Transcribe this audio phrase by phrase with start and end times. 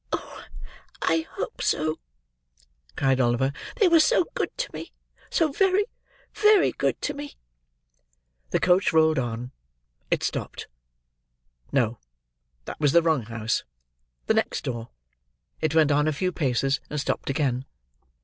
[0.11, 0.45] "Oh!
[1.03, 1.99] I hope so!"
[2.95, 3.53] cried Oliver.
[3.75, 4.93] "They were so good to me;
[5.29, 5.85] so very,
[6.33, 7.35] very good to me."
[8.49, 9.51] The coach rolled on.
[10.09, 10.67] It stopped.
[11.71, 11.99] No;
[12.65, 13.63] that was the wrong house;
[14.25, 14.89] the next door.
[15.61, 17.65] It went on a few paces, and stopped again.